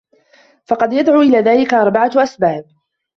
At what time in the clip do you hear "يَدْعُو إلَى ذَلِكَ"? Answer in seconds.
0.93-1.73